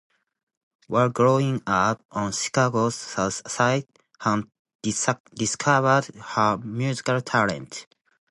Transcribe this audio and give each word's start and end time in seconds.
While 0.87 1.09
growing 1.09 1.61
up 1.67 2.03
on 2.11 2.31
Chicago's 2.31 2.95
south 2.95 3.43
side 3.51 3.85
Hunt 4.19 4.49
discovered 4.81 6.05
her 6.15 6.57
musical 6.57 7.21
talent. 7.21 7.85